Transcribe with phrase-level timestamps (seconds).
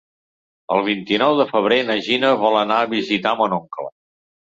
[0.75, 3.87] El vint-i-nou de febrer na Gina vol anar a visitar mon oncle.